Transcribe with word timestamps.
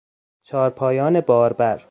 چارپایان 0.43 1.21
باربر 1.21 1.79